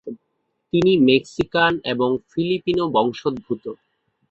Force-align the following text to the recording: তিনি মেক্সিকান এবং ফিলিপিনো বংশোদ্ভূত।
তিনি 0.73 0.91
মেক্সিকান 1.07 1.73
এবং 1.83 2.09
ফিলিপিনো 2.29 2.83
বংশোদ্ভূত। 2.95 3.63